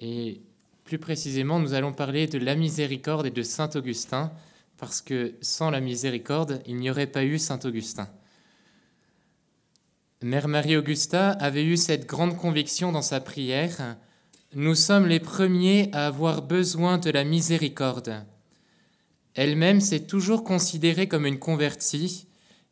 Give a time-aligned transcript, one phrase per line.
[0.00, 0.40] Et
[0.84, 4.32] plus précisément, nous allons parler de la miséricorde et de Saint Augustin,
[4.76, 8.08] parce que sans la miséricorde, il n'y aurait pas eu Saint Augustin.
[10.22, 13.96] Mère Marie-Augusta avait eu cette grande conviction dans sa prière,
[14.54, 18.24] Nous sommes les premiers à avoir besoin de la miséricorde.
[19.34, 22.26] Elle-même s'est toujours considérée comme une convertie,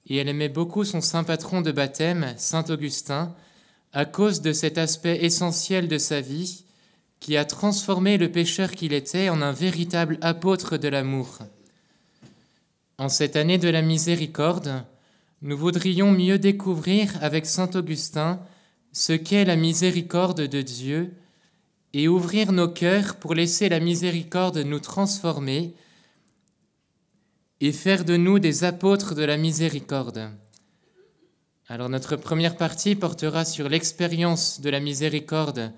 [0.06, 3.34] et elle aimait beaucoup son saint patron de baptême, Saint Augustin,
[3.92, 6.64] à cause de cet aspect essentiel de sa vie
[7.22, 11.38] qui a transformé le pécheur qu'il était en un véritable apôtre de l'amour.
[12.98, 14.84] En cette année de la miséricorde,
[15.40, 18.40] nous voudrions mieux découvrir avec Saint Augustin
[18.90, 21.14] ce qu'est la miséricorde de Dieu
[21.92, 25.74] et ouvrir nos cœurs pour laisser la miséricorde nous transformer
[27.60, 30.28] et faire de nous des apôtres de la miséricorde.
[31.68, 35.72] Alors notre première partie portera sur l'expérience de la miséricorde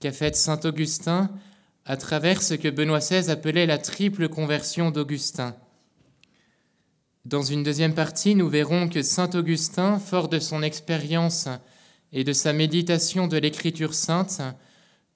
[0.00, 1.30] qu'a faite Saint Augustin
[1.84, 5.56] à travers ce que Benoît XVI appelait la triple conversion d'Augustin.
[7.24, 11.48] Dans une deuxième partie, nous verrons que Saint Augustin, fort de son expérience
[12.12, 14.40] et de sa méditation de l'Écriture sainte,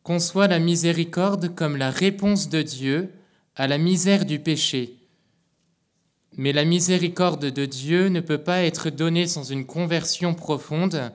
[0.02, 3.12] conçoit la miséricorde comme la réponse de Dieu
[3.54, 4.98] à la misère du péché
[6.36, 11.12] mais la miséricorde de Dieu ne peut pas être donnée sans une conversion profonde,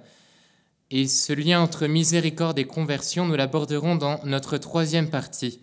[0.91, 5.61] et ce lien entre miséricorde et conversion, nous l'aborderons dans notre troisième partie.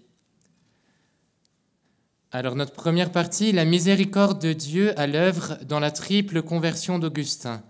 [2.31, 7.62] Alors notre première partie, la miséricorde de Dieu à l'œuvre dans la triple conversion d'Augustin.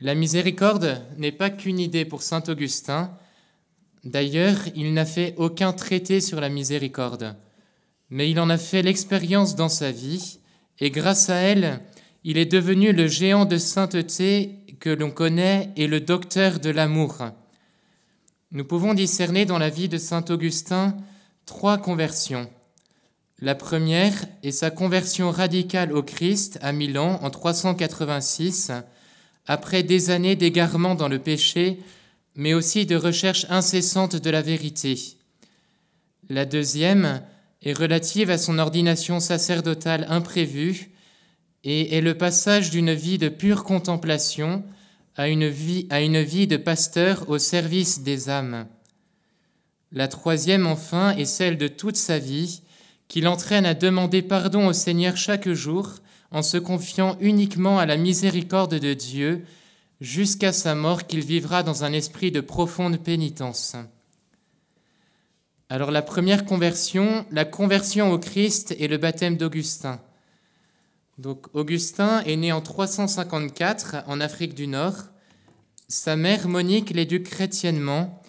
[0.00, 3.16] La miséricorde n'est pas qu'une idée pour Saint Augustin.
[4.04, 7.36] D'ailleurs, il n'a fait aucun traité sur la miséricorde
[8.10, 10.38] mais il en a fait l'expérience dans sa vie,
[10.78, 11.80] et grâce à elle,
[12.28, 17.18] il est devenu le géant de sainteté que l'on connaît et le docteur de l'amour.
[18.50, 20.96] Nous pouvons discerner dans la vie de Saint Augustin
[21.46, 22.50] trois conversions.
[23.38, 28.72] La première est sa conversion radicale au Christ à Milan en 386,
[29.46, 31.78] après des années d'égarement dans le péché,
[32.34, 34.98] mais aussi de recherche incessante de la vérité.
[36.28, 37.22] La deuxième
[37.62, 40.90] est relative à son ordination sacerdotale imprévue
[41.66, 44.62] et est le passage d'une vie de pure contemplation
[45.16, 48.68] à une vie, de pasteur au service des âmes.
[49.90, 52.62] La troisième, enfin, est celle de toute sa vie,
[53.08, 55.94] qui l'entraîne à demander pardon au Seigneur chaque jour
[56.30, 59.44] en se confiant uniquement à la miséricorde de Dieu
[60.00, 63.74] jusqu'à sa mort qu'il vivra dans un esprit de profonde pénitence.
[65.68, 70.00] Alors la première conversion, la conversion au Christ et le baptême d'Augustin.
[71.18, 74.96] Donc Augustin est né en 354 en Afrique du Nord.
[75.88, 78.22] Sa mère Monique l'éduque chrétiennement,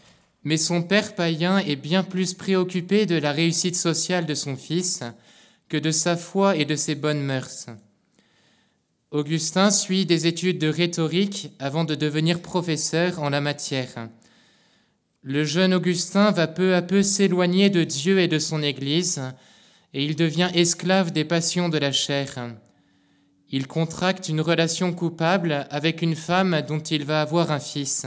[0.46, 5.04] mais son père païen est bien plus préoccupé de la réussite sociale de son fils
[5.68, 7.66] que de sa foi et de ses bonnes mœurs.
[9.12, 14.08] Augustin suit des études de rhétorique avant de devenir professeur en la matière.
[15.24, 19.22] Le jeune Augustin va peu à peu s'éloigner de Dieu et de son Église,
[19.94, 22.56] et il devient esclave des passions de la chair.
[23.50, 28.06] Il contracte une relation coupable avec une femme dont il va avoir un fils.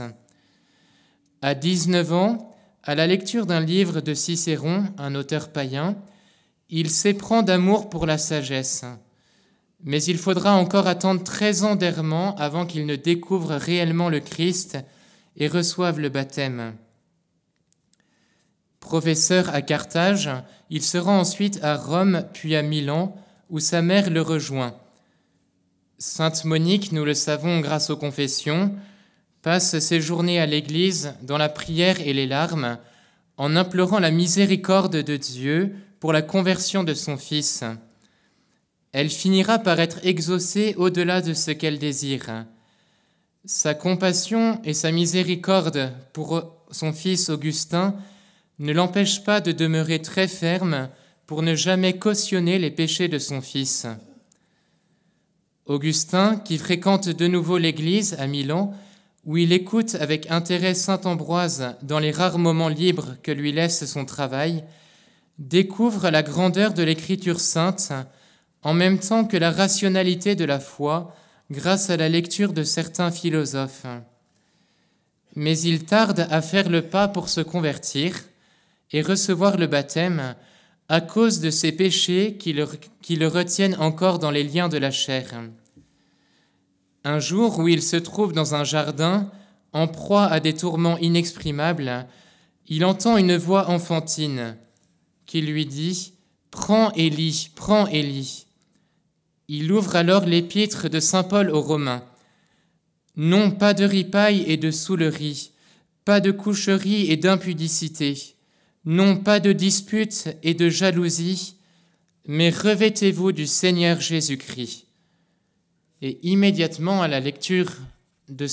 [1.41, 5.95] À 19 ans, à la lecture d'un livre de Cicéron, un auteur païen,
[6.69, 8.85] il s'éprend d'amour pour la sagesse.
[9.83, 14.77] Mais il faudra encore attendre 13 ans d'errement avant qu'il ne découvre réellement le Christ
[15.37, 16.75] et reçoive le baptême.
[18.79, 20.29] Professeur à Carthage,
[20.69, 23.15] il se rend ensuite à Rome puis à Milan,
[23.49, 24.75] où sa mère le rejoint.
[26.03, 28.73] Sainte Monique, nous le savons grâce aux confessions,
[29.43, 32.79] passe ses journées à l'Église dans la prière et les larmes,
[33.37, 37.63] en implorant la miséricorde de Dieu pour la conversion de son Fils.
[38.93, 42.45] Elle finira par être exaucée au-delà de ce qu'elle désire.
[43.45, 47.93] Sa compassion et sa miséricorde pour son Fils Augustin
[48.57, 50.89] ne l'empêche pas de demeurer très ferme
[51.27, 53.85] pour ne jamais cautionner les péchés de son fils.
[55.65, 58.73] Augustin, qui fréquente de nouveau l'Église à Milan,
[59.25, 63.85] où il écoute avec intérêt Saint Ambroise dans les rares moments libres que lui laisse
[63.85, 64.63] son travail,
[65.37, 67.91] découvre la grandeur de l'Écriture sainte
[68.63, 71.15] en même temps que la rationalité de la foi
[71.49, 73.85] grâce à la lecture de certains philosophes.
[75.35, 78.15] Mais il tarde à faire le pas pour se convertir,
[78.93, 80.35] et recevoir le baptême
[80.91, 85.41] à cause de ses péchés qui le, retiennent encore dans les liens de la chair.
[87.05, 89.31] Un jour où il se trouve dans un jardin,
[89.71, 92.07] en proie à des tourments inexprimables,
[92.67, 94.57] il entend une voix enfantine
[95.25, 96.11] qui lui dit
[96.51, 98.45] Prends Élie, prends Élie.
[99.47, 102.03] Il ouvre alors l'épître de saint Paul aux Romains.
[103.15, 105.51] Non, pas de ripaille et de soulerie,
[106.03, 108.35] pas de coucherie et d'impudicité,
[108.85, 111.55] non, pas de dispute et de jalousie,
[112.25, 114.85] mais revêtez-vous du Seigneur Jésus-Christ.
[116.01, 117.71] Et immédiatement à la lecture
[118.29, 118.47] de,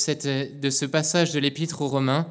[0.61, 2.29] de ce passage de l'épître aux Romains,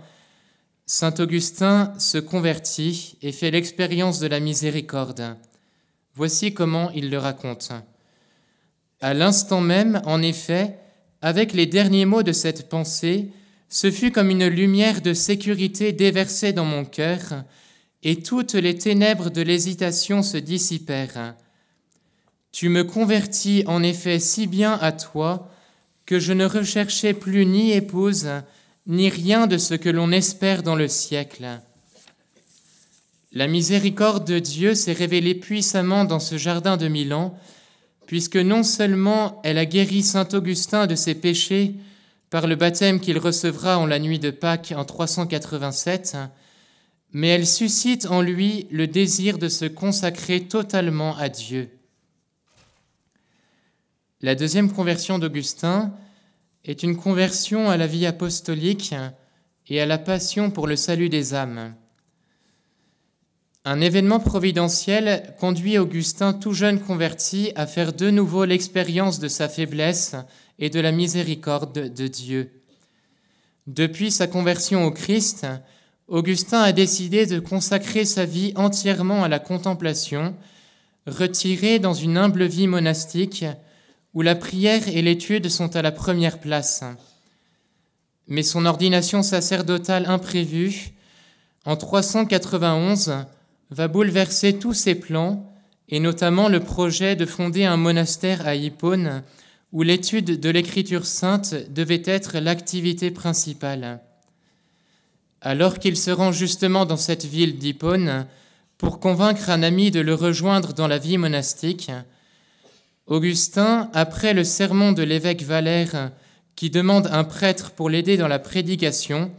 [0.86, 5.36] Saint Augustin se convertit et fait l'expérience de la miséricorde.
[6.16, 7.72] Voici comment il le raconte.
[9.02, 10.78] À l'instant même, en effet,
[11.22, 13.32] avec les derniers mots de cette pensée,
[13.70, 17.44] ce fut comme une lumière de sécurité déversée dans mon cœur,
[18.04, 21.36] et toutes les ténèbres de l'hésitation se dissipèrent.
[22.52, 25.52] Tu me convertis en effet si bien à toi
[26.06, 28.30] que je ne recherchais plus ni épouse,
[28.88, 31.60] ni rien de ce que l'on espère dans le siècle.
[33.34, 37.38] La miséricorde de Dieu s'est révélée puissamment dans ce jardin de Milan,
[38.08, 41.76] puisque non seulement elle a guéri saint Augustin de ses péchés
[42.30, 46.18] par le baptême qu'il recevra en la nuit de Pâques en 387,
[47.14, 51.70] mais elle suscite en lui le désir de se consacrer totalement à Dieu.
[54.22, 55.94] La deuxième conversion d'Augustin
[56.66, 58.94] est une conversion à la vie apostolique
[59.68, 61.76] et à la passion pour le salut des âmes.
[63.64, 69.50] Un événement providentiel conduit Augustin, tout jeune converti, à faire de nouveau l'expérience de sa
[69.50, 70.16] faiblesse
[70.58, 72.50] et de la miséricorde de Dieu.
[73.68, 75.46] Depuis sa conversion au Christ,
[76.08, 80.36] Augustin a décidé de consacrer sa vie entièrement à la contemplation,
[81.06, 83.46] retiré dans une humble vie monastique
[84.14, 86.84] où la prière et l'étude sont à la première place.
[88.28, 90.94] Mais son ordination sacerdotale imprévue,
[91.66, 93.26] en 391,
[93.70, 95.52] va bouleverser tous ses plans,
[95.90, 99.24] et notamment le projet de fonder un monastère à Hippone,
[99.74, 104.00] où l'étude de l'écriture sainte devait être l'activité principale.
[105.42, 108.26] Alors qu'il se rend justement dans cette ville d'Hippone
[108.78, 111.92] pour convaincre un ami de le rejoindre dans la vie monastique,
[113.06, 116.12] Augustin, après le sermon de l'évêque Valère
[116.56, 119.32] qui demande un prêtre pour l'aider dans la prédication,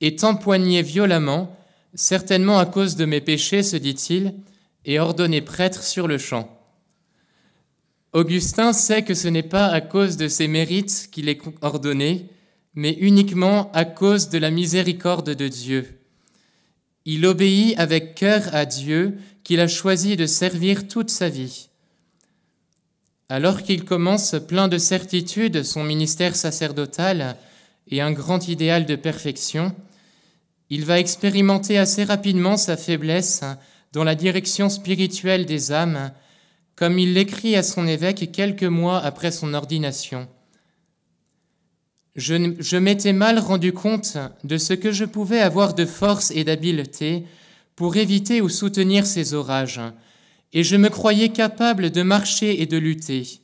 [0.00, 1.56] est empoigné violemment,
[1.94, 4.34] certainement à cause de mes péchés, se dit-il,
[4.84, 6.56] et ordonné prêtre sur le champ.
[8.12, 12.26] Augustin sait que ce n'est pas à cause de ses mérites qu'il est ordonné,
[12.74, 16.00] mais uniquement à cause de la miséricorde de Dieu.
[17.04, 21.68] Il obéit avec cœur à Dieu qu'il a choisi de servir toute sa vie.
[23.28, 27.36] Alors qu'il commence plein de certitude son ministère sacerdotal
[27.88, 29.74] et un grand idéal de perfection,
[30.68, 33.42] il va expérimenter assez rapidement sa faiblesse
[33.92, 36.12] dans la direction spirituelle des âmes,
[36.76, 40.28] comme il l'écrit à son évêque quelques mois après son ordination.
[42.16, 47.24] Je, m'étais mal rendu compte de ce que je pouvais avoir de force et d'habileté
[47.76, 49.80] pour éviter ou soutenir ces orages,
[50.52, 53.40] et je me croyais capable de marcher et de lutter.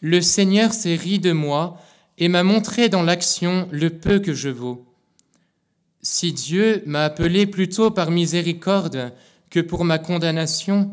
[0.00, 1.80] Le Seigneur s'est ri de moi
[2.16, 4.86] et m'a montré dans l'action le peu que je vaux.
[6.00, 9.12] Si Dieu m'a appelé plutôt par miséricorde
[9.50, 10.90] que pour ma condamnation,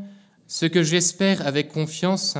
[0.48, 2.38] ce que j'espère avec confiance,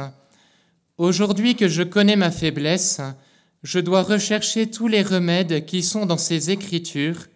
[0.98, 3.02] aujourd'hui que je connais ma faiblesse,
[3.64, 7.28] je dois rechercher tous les remèdes qui sont dans ces Écritures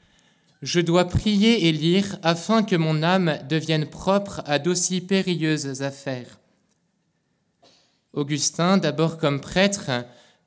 [0.62, 6.40] je dois prier et lire afin que mon âme devienne propre à d'aussi périlleuses affaires.
[8.13, 9.90] Augustin, d'abord comme prêtre,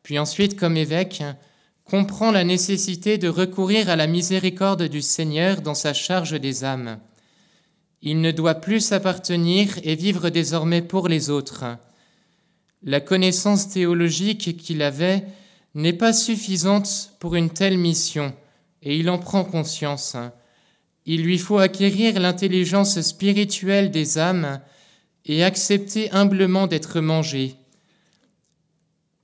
[0.04, 1.24] puis ensuite comme évêque,
[1.84, 7.00] comprend la nécessité de recourir à la miséricorde du Seigneur dans sa charge des âmes.
[8.00, 11.64] Il ne doit plus s'appartenir et vivre désormais pour les autres.
[12.82, 15.24] La connaissance théologique qu'il avait
[15.74, 18.34] n'est pas suffisante pour une telle mission
[18.82, 20.16] et il en prend conscience.
[21.06, 24.60] Il lui faut acquérir l'intelligence spirituelle des âmes
[25.24, 27.56] et accepter humblement d'être mangé.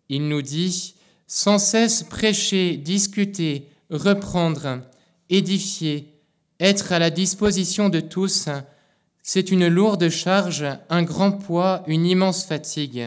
[0.09, 0.95] Il nous dit,
[1.27, 4.81] sans cesse prêcher, discuter, reprendre,
[5.29, 6.13] édifier,
[6.59, 8.49] être à la disposition de tous,
[9.23, 13.07] c'est une lourde charge, un grand poids, une immense fatigue.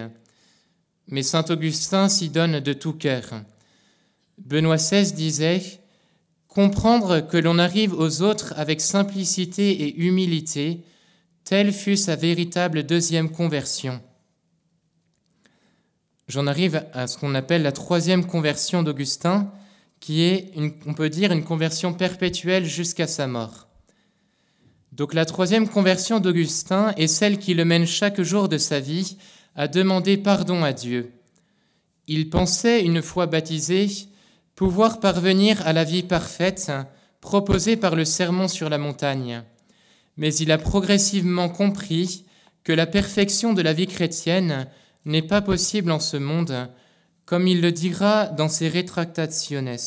[1.07, 3.23] Mais Saint Augustin s'y donne de tout cœur.
[4.37, 5.61] Benoît XVI disait,
[6.47, 10.83] Comprendre que l'on arrive aux autres avec simplicité et humilité,
[11.43, 14.01] telle fut sa véritable deuxième conversion.
[16.27, 19.51] J'en arrive à ce qu'on appelle la troisième conversion d'Augustin,
[19.99, 20.51] qui est,
[20.85, 23.67] on peut dire, une conversion perpétuelle jusqu'à sa mort.
[24.91, 29.17] Donc la troisième conversion d'Augustin est celle qui le mène chaque jour de sa vie
[29.55, 31.11] à demander pardon à Dieu.
[32.07, 33.87] Il pensait, une fois baptisé,
[34.55, 36.71] pouvoir parvenir à la vie parfaite
[37.21, 39.43] proposée par le sermon sur la montagne.
[40.17, 42.25] Mais il a progressivement compris
[42.63, 44.67] que la perfection de la vie chrétienne
[45.05, 46.69] n'est pas possible en ce monde,
[47.25, 49.77] comme il le dira dans ses Retractationes.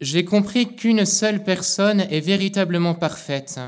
[0.00, 3.60] J'ai compris qu'une seule personne est véritablement parfaite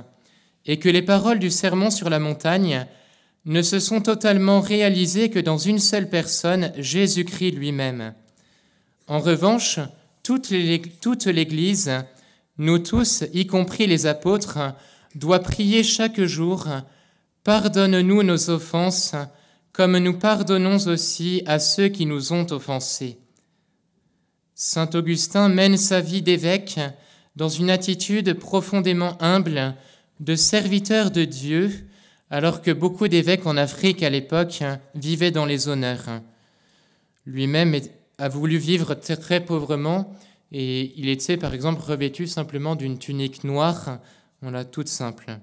[0.65, 2.87] et que les paroles du sermon sur la montagne
[3.45, 8.15] ne se sont totalement réalisées que dans une seule personne, Jésus-Christ lui-même.
[9.09, 9.81] En revanche,
[10.23, 11.93] toute l'Église,
[12.59, 14.59] nous tous, y compris les apôtres,
[15.15, 16.69] doit prier chaque jour,
[17.45, 19.17] Pardonne-nous nos offenses,
[19.73, 23.19] comme nous pardonnons aussi à ceux qui nous ont offensés.
[24.55, 26.79] Saint Augustin mène sa vie d'évêque
[27.35, 29.75] dans une attitude profondément humble
[30.21, 31.89] de serviteur de Dieu,
[32.33, 34.63] alors que beaucoup d'évêques en Afrique à l'époque
[34.95, 36.23] vivaient dans les honneurs.
[37.27, 37.79] Lui-même
[38.17, 40.17] a voulu vivre très, pauvrement
[40.51, 43.99] et il était par exemple revêtu simplement d'une tunique noire,
[44.41, 45.39] on l'a toute simple.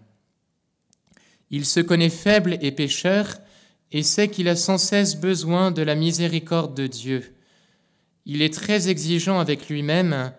[1.51, 3.37] Il se connaît faible et pécheur
[3.91, 7.35] et sait qu'il a sans cesse besoin de la miséricorde de Dieu.
[8.25, 10.33] Il est très exigeant avec lui-même,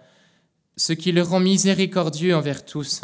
[0.77, 3.03] ce qui le rend miséricordieux envers tous.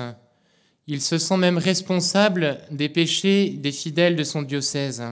[0.89, 5.03] Il se sent même responsable des péchés des fidèles de son diocèse.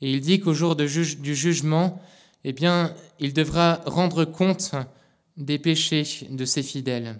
[0.00, 2.00] Et il dit qu'au jour du jugement,
[2.44, 4.72] eh bien, il devra rendre compte
[5.36, 7.18] des péchés de ses fidèles.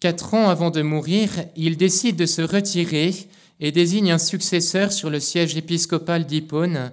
[0.00, 3.14] Quatre ans avant de mourir, il décide de se retirer
[3.60, 6.92] et désigne un successeur sur le siège épiscopal d'Hippone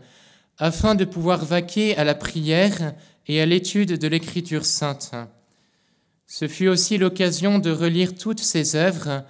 [0.57, 2.93] afin de pouvoir vaquer à la prière
[3.27, 5.11] et à l'étude de l'Écriture sainte.
[6.31, 9.25] Ce fut aussi l'occasion de relire toutes ses œuvres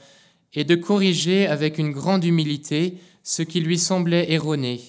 [0.54, 4.82] et de corriger avec une grande humilité ce qui lui semblait erroné.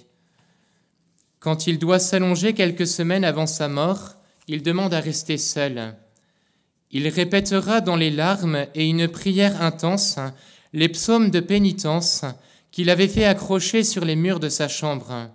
[1.39, 4.17] Quand il doit s'allonger quelques semaines avant sa mort,
[4.49, 5.95] il demande à rester seul.
[6.91, 10.19] Il répétera dans les larmes et une prière intense
[10.73, 12.25] les psaumes de pénitence
[12.73, 15.31] qu'il avait fait accrocher sur les murs de sa chambre.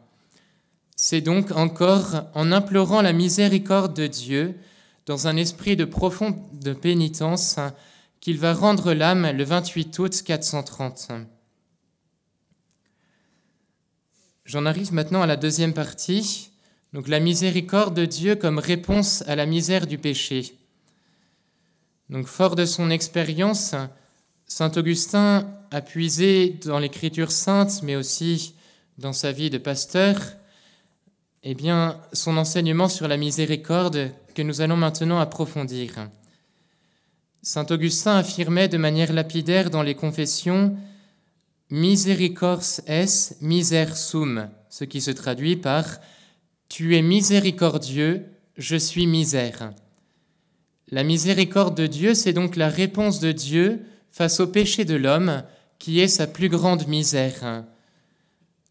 [0.97, 4.55] C'est donc encore en implorant la miséricorde de Dieu,
[5.05, 6.35] dans un esprit de profonde
[6.81, 7.59] pénitence,
[8.19, 11.11] qu'il va rendre l'âme le 28 août 430.
[14.45, 16.49] J'en arrive maintenant à la deuxième partie,
[16.93, 20.57] donc la miséricorde de Dieu comme réponse à la misère du péché.
[22.09, 23.75] Donc fort de son expérience,
[24.47, 28.55] Saint Augustin a puisé dans l'écriture sainte, mais aussi
[28.97, 30.19] dans sa vie de pasteur,
[31.43, 36.09] eh bien, son enseignement sur la miséricorde que nous allons maintenant approfondir.
[37.41, 40.75] Saint Augustin affirmait de manière lapidaire dans les confessions
[41.71, 45.99] Misericors es miser sum, ce qui se traduit par
[46.69, 48.25] Tu es miséricordieux,
[48.57, 49.73] je suis misère.
[50.89, 55.43] La miséricorde de Dieu, c'est donc la réponse de Dieu face au péché de l'homme,
[55.79, 57.63] qui est sa plus grande misère.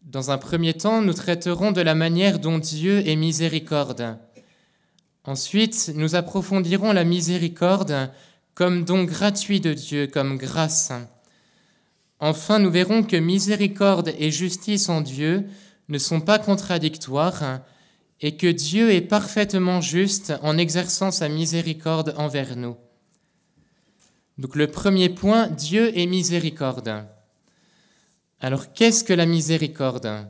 [0.03, 4.17] Dans un premier temps, nous traiterons de la manière dont Dieu est miséricorde.
[5.27, 8.11] Ensuite, nous approfondirons la miséricorde
[8.53, 10.91] comme don gratuit de Dieu, comme grâce.
[12.19, 15.45] Enfin, nous verrons que miséricorde et justice en Dieu
[15.89, 17.59] ne sont pas contradictoires
[18.21, 22.77] et que Dieu est parfaitement juste en exerçant sa miséricorde envers nous.
[24.37, 27.05] Donc le premier point, Dieu est miséricorde.
[28.39, 30.27] Alors qu'est-ce que la miséricorde?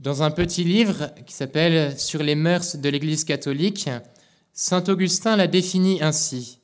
[0.00, 3.88] Dans un petit livre qui s'appelle Sur les mœurs de l'Église catholique,
[4.56, 6.60] Saint Augustin la définit ainsi.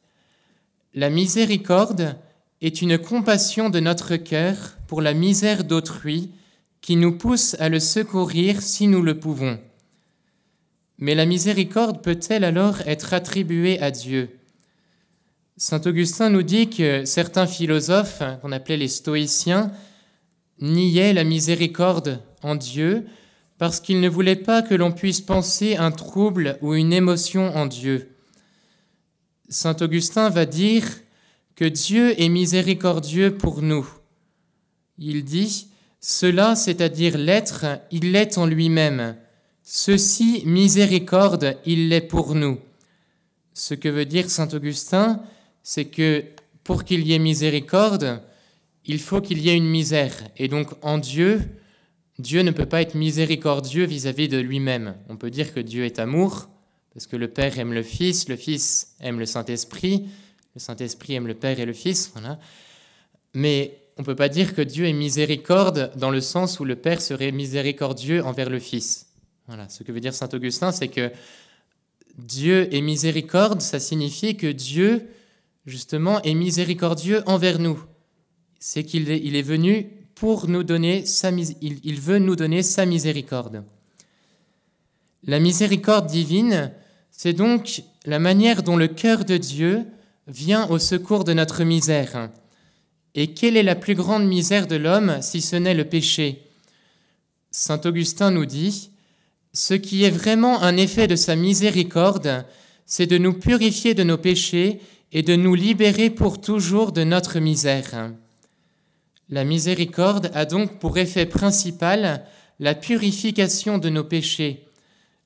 [0.94, 2.16] La miséricorde
[2.60, 6.30] est une compassion de notre cœur pour la misère d'autrui
[6.82, 9.58] qui nous pousse à le secourir si nous le pouvons.
[10.98, 14.38] Mais la miséricorde peut-elle alors être attribuée à Dieu?
[15.56, 19.72] Saint Augustin nous dit que certains philosophes, qu'on appelait les stoïciens,
[20.60, 23.04] niait la miséricorde en Dieu
[23.60, 27.66] parce qu'il ne voulait pas que l'on puisse penser un trouble ou une émotion en
[27.66, 28.16] Dieu.
[29.50, 30.86] Saint Augustin va dire
[31.56, 33.86] que Dieu est miséricordieux pour nous.
[34.96, 35.68] Il dit,
[36.00, 39.14] cela, c'est-à-dire l'être, il l'est en lui-même.
[39.62, 42.58] Ceci, miséricorde, il l'est pour nous.
[43.52, 45.22] Ce que veut dire Saint Augustin,
[45.62, 46.24] c'est que
[46.64, 48.22] pour qu'il y ait miséricorde,
[48.86, 50.14] il faut qu'il y ait une misère.
[50.38, 51.42] Et donc en Dieu,
[52.20, 54.96] Dieu ne peut pas être miséricordieux vis-à-vis de lui-même.
[55.08, 56.48] On peut dire que Dieu est amour,
[56.92, 60.08] parce que le Père aime le Fils, le Fils aime le Saint-Esprit,
[60.54, 62.10] le Saint-Esprit aime le Père et le Fils.
[62.12, 62.38] Voilà.
[63.34, 66.76] Mais on ne peut pas dire que Dieu est miséricorde dans le sens où le
[66.76, 69.06] Père serait miséricordieux envers le Fils.
[69.46, 71.10] Voilà, ce que veut dire Saint Augustin, c'est que
[72.18, 75.08] Dieu est miséricorde, ça signifie que Dieu,
[75.64, 77.82] justement, est miséricordieux envers nous.
[78.58, 79.88] C'est qu'il est, il est venu
[80.22, 83.64] il veut nous donner sa miséricorde.
[85.24, 86.72] La miséricorde divine,
[87.10, 89.84] c'est donc la manière dont le cœur de Dieu
[90.26, 92.30] vient au secours de notre misère.
[93.14, 96.42] Et quelle est la plus grande misère de l'homme si ce n'est le péché?
[97.50, 98.90] Saint Augustin nous dit,
[99.52, 102.44] Ce qui est vraiment un effet de sa miséricorde,
[102.86, 104.80] c'est de nous purifier de nos péchés
[105.12, 108.12] et de nous libérer pour toujours de notre misère.
[109.30, 112.24] La miséricorde a donc pour effet principal
[112.58, 114.66] la purification de nos péchés.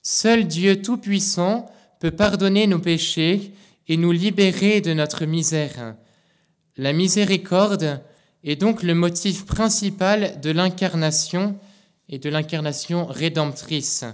[0.02, 3.52] Seul Dieu Tout-Puissant peut pardonner nos péchés
[3.88, 5.96] et nous libérer de notre misère.
[6.76, 8.02] La miséricorde
[8.44, 11.58] est donc le motif principal de l'incarnation
[12.10, 14.04] et de l'incarnation rédemptrice.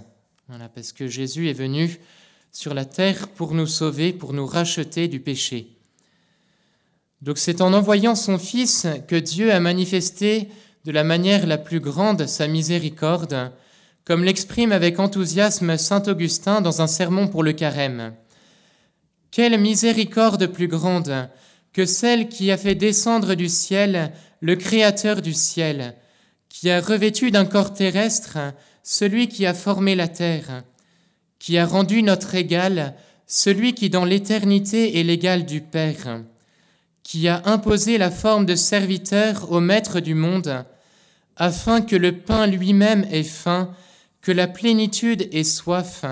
[0.47, 1.99] Voilà, parce que Jésus est venu
[2.53, 5.70] sur la terre pour nous sauver, pour nous racheter du péché.
[7.21, 10.49] Donc c'est en envoyant son Fils que Dieu a manifesté
[10.85, 13.51] de la manière la plus grande sa miséricorde,
[14.05, 18.13] comme l'exprime avec enthousiasme Saint Augustin dans un sermon pour le carême.
[19.29, 21.29] Quelle miséricorde plus grande
[21.73, 24.11] que celle qui a fait descendre du ciel
[24.41, 25.95] le Créateur du ciel,
[26.49, 28.37] qui a revêtu d'un corps terrestre
[28.83, 30.63] celui qui a formé la terre,
[31.37, 32.95] qui a rendu notre égal
[33.27, 36.21] celui qui dans l'éternité est l'égal du Père,
[37.11, 40.63] qui a imposé la forme de serviteur au Maître du monde,
[41.35, 43.75] afin que le pain lui-même ait faim,
[44.21, 46.05] que la plénitude ait soif,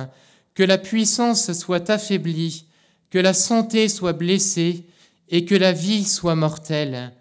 [0.56, 2.66] que la puissance soit affaiblie,
[3.12, 4.84] que la santé soit blessée,
[5.30, 7.14] et que la vie soit mortelle.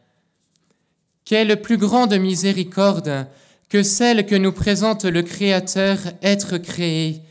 [1.24, 3.28] Quelle plus grande miséricorde
[3.68, 7.22] que celle que nous présente le Créateur être créé,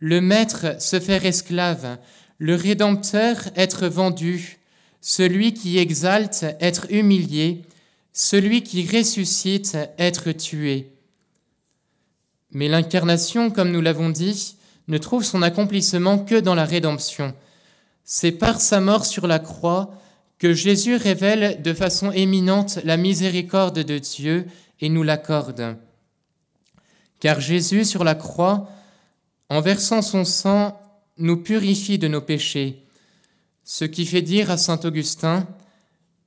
[0.00, 1.96] le Maître se faire esclave,
[2.36, 4.58] le Rédempteur être vendu,
[5.06, 7.60] celui qui exalte être humilié,
[8.14, 10.92] celui qui ressuscite être tué.
[12.52, 14.56] Mais l'incarnation, comme nous l'avons dit,
[14.88, 17.34] ne trouve son accomplissement que dans la rédemption.
[18.02, 19.90] C'est par sa mort sur la croix
[20.38, 24.46] que Jésus révèle de façon éminente la miséricorde de Dieu
[24.80, 25.76] et nous l'accorde.
[27.20, 28.70] Car Jésus sur la croix,
[29.50, 30.80] en versant son sang,
[31.18, 32.83] nous purifie de nos péchés,
[33.64, 35.46] ce qui fait dire à Saint Augustin,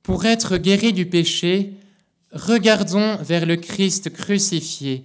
[0.02, 1.74] pour être guéri du péché,
[2.32, 5.04] regardons vers le Christ crucifié.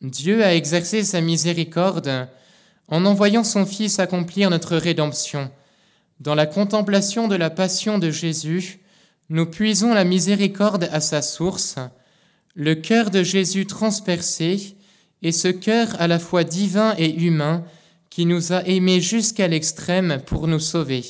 [0.00, 2.28] Dieu a exercé sa miséricorde
[2.88, 5.50] en envoyant son Fils accomplir notre rédemption
[6.20, 8.80] dans la contemplation de la passion de Jésus,
[9.30, 11.76] nous puisons la miséricorde à sa source,
[12.54, 14.76] le cœur de Jésus transpercé,
[15.22, 17.64] et ce cœur à la fois divin et humain
[18.10, 21.04] qui nous a aimés jusqu'à l'extrême pour nous sauver.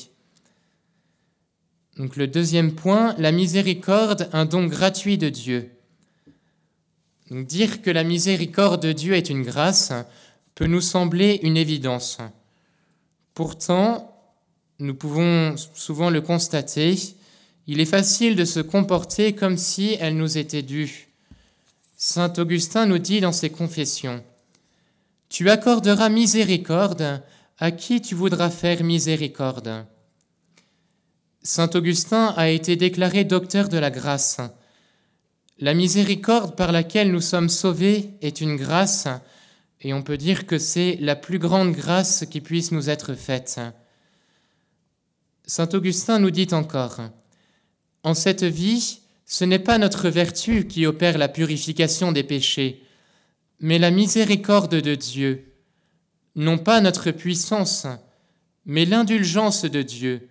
[1.96, 5.70] Donc le deuxième point, la miséricorde, un don gratuit de Dieu.
[7.30, 9.92] dire que la miséricorde de Dieu est une grâce
[10.54, 12.18] peut nous sembler une évidence.
[13.34, 14.14] Pourtant,
[14.78, 16.96] nous pouvons souvent le constater,
[17.66, 21.08] il est facile de se comporter comme si elle nous était due.
[21.96, 24.24] Saint Augustin nous dit dans ses confessions,
[25.30, 27.22] Tu accorderas miséricorde
[27.58, 29.86] à qui tu voudras faire miséricorde.
[31.40, 34.40] Saint Augustin a été déclaré docteur de la grâce.
[35.60, 39.06] La miséricorde par laquelle nous sommes sauvés est une grâce,
[39.80, 43.60] et on peut dire que c'est la plus grande grâce qui puisse nous être faite.
[45.46, 46.98] Saint Augustin nous dit encore,
[48.02, 52.82] En cette vie, ce n'est pas notre vertu qui opère la purification des péchés,
[53.60, 55.52] mais la miséricorde de Dieu,
[56.34, 57.86] non pas notre puissance,
[58.64, 60.28] mais l'indulgence de Dieu.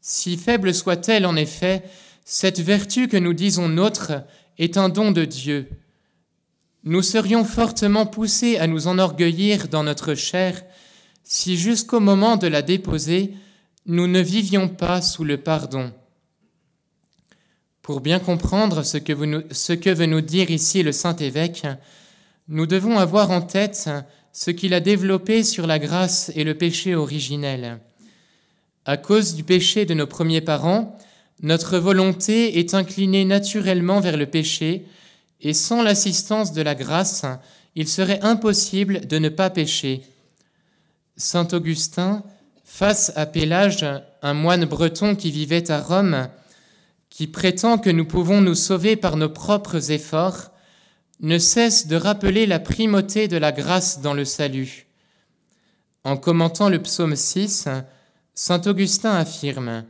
[0.00, 1.84] Si faible soit-elle en effet,
[2.24, 4.12] cette vertu que nous disons nôtre
[4.58, 5.68] est un don de Dieu.
[6.84, 10.62] Nous serions fortement poussés à nous enorgueillir dans notre chair
[11.30, 13.34] si jusqu'au moment de la déposer,
[13.84, 15.92] nous ne vivions pas sous le pardon.
[17.82, 19.12] Pour bien comprendre ce que,
[19.52, 21.66] ce que veut nous dire ici le Saint-Évêque,
[22.48, 23.90] nous devons avoir en tête
[24.32, 27.80] ce qu'il a développé sur la grâce et le péché originel.
[28.84, 30.98] À cause du péché de nos premiers parents,
[31.42, 34.86] notre volonté est inclinée naturellement vers le péché,
[35.40, 37.24] et sans l'assistance de la grâce,
[37.74, 40.02] il serait impossible de ne pas pécher.
[41.16, 42.24] Saint Augustin
[42.64, 43.84] face à Pélage,
[44.22, 46.28] un moine breton qui vivait à Rome,
[47.10, 50.50] qui prétend que nous pouvons nous sauver par nos propres efforts,
[51.20, 54.86] ne cesse de rappeler la primauté de la grâce dans le salut.
[56.04, 57.68] En commentant le psaume 6,
[58.34, 59.84] Saint Augustin affirme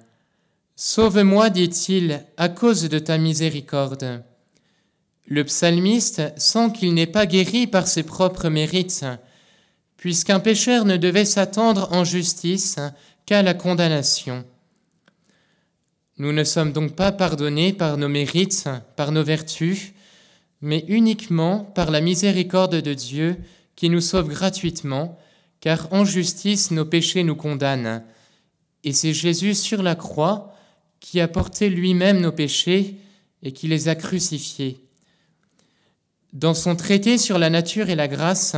[0.75, 4.23] Sauve-moi, dit-il, à cause de ta miséricorde.
[5.27, 9.05] Le psalmiste sent qu'il n'est pas guéri par ses propres mérites,
[9.97, 12.77] puisqu'un pécheur ne devait s'attendre en justice
[13.27, 14.45] qu'à la condamnation.
[16.17, 19.93] Nous ne sommes donc pas pardonnés par nos mérites, par nos vertus,
[20.61, 23.37] mais uniquement par la miséricorde de Dieu
[23.77, 25.19] qui nous sauve gratuitement,
[25.61, 28.03] car en justice nos péchés nous condamnent.
[28.85, 30.55] Et c'est Jésus sur la croix
[31.01, 32.97] qui a porté lui-même nos péchés
[33.43, 34.81] et qui les a crucifiés.
[36.33, 38.57] Dans son traité sur la nature et la grâce,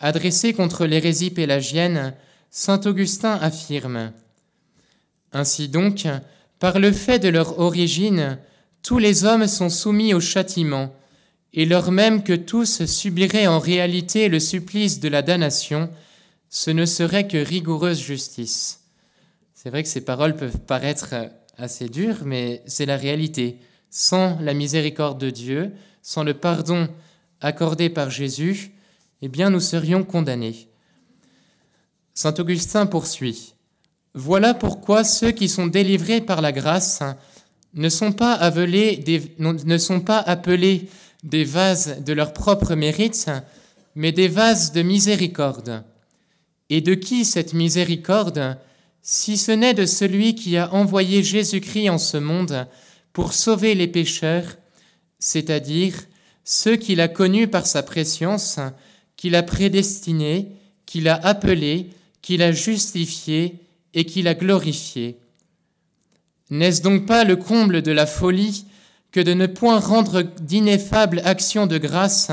[0.00, 2.14] adressé contre l'hérésie pélagienne,
[2.50, 4.12] saint Augustin affirme
[5.32, 6.06] Ainsi donc,
[6.58, 8.38] par le fait de leur origine,
[8.82, 10.94] tous les hommes sont soumis au châtiment,
[11.56, 15.90] et lors même que tous subiraient en réalité le supplice de la damnation,
[16.50, 18.82] ce ne serait que rigoureuse justice.
[19.54, 21.14] C'est vrai que ces paroles peuvent paraître
[21.56, 23.56] assez dures, mais c'est la réalité.
[23.88, 26.88] Sans la miséricorde de Dieu, sans le pardon
[27.40, 28.72] accordé par Jésus,
[29.22, 30.68] eh bien nous serions condamnés.
[32.12, 33.54] Saint Augustin poursuit.
[34.12, 37.02] Voilà pourquoi ceux qui sont délivrés par la grâce
[37.72, 40.88] ne sont pas, appelés des, ne sont pas appelés
[41.26, 43.26] des vases de leur propre mérite,
[43.94, 45.84] mais des vases de miséricorde.
[46.70, 48.56] Et de qui cette miséricorde,
[49.02, 52.66] si ce n'est de celui qui a envoyé Jésus-Christ en ce monde
[53.12, 54.56] pour sauver les pécheurs,
[55.18, 55.94] c'est-à-dire
[56.44, 58.60] ceux qu'il a connus par sa préscience,
[59.16, 60.52] qu'il a prédestinés,
[60.86, 61.90] qu'il a appelés,
[62.22, 63.56] qu'il a justifiés
[63.94, 65.18] et qu'il a glorifiés.
[66.50, 68.65] N'est-ce donc pas le comble de la folie
[69.16, 72.30] que de ne point rendre d'ineffables actions de grâce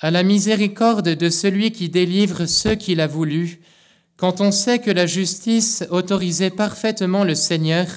[0.00, 3.60] à la miséricorde de celui qui délivre ceux qu'il a voulu,
[4.16, 7.88] quand on sait que la justice autorisait parfaitement le Seigneur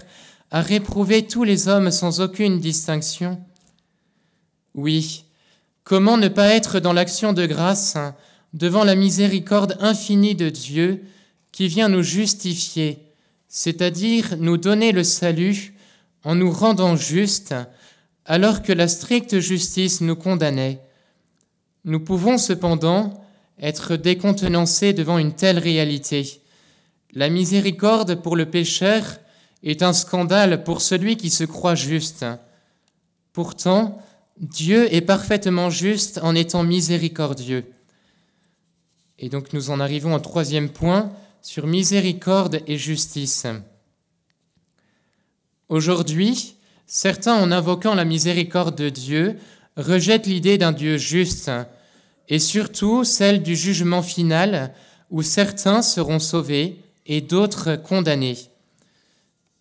[0.52, 3.40] à réprouver tous les hommes sans aucune distinction.
[4.76, 5.24] Oui,
[5.86, 7.96] comment ne pas être dans l'action de grâce
[8.52, 11.02] devant la miséricorde infinie de Dieu
[11.54, 13.00] qui vient nous justifier,
[13.48, 15.76] c'est-à-dire nous donner le salut
[16.26, 17.56] en nous rendant justes
[18.28, 20.82] alors que la stricte justice nous condamnait.
[21.86, 23.24] Nous pouvons cependant
[23.60, 26.42] être décontenancés devant une telle réalité.
[27.14, 29.04] La miséricorde pour le pécheur
[29.64, 32.26] est un scandale pour celui qui se croit juste.
[33.32, 34.00] Pourtant,
[34.38, 37.66] Dieu est parfaitement juste en étant miséricordieux.
[39.20, 41.12] Et donc nous en arrivons au troisième point
[41.42, 43.48] sur miséricorde et justice.
[45.70, 46.57] Aujourd'hui,
[46.88, 49.38] certains, en invoquant la miséricorde de Dieu,
[49.76, 51.52] rejettent l'idée d'un Dieu juste,
[52.30, 54.74] et surtout celle du jugement final,
[55.12, 58.38] où certains seront sauvés et d'autres condamnés.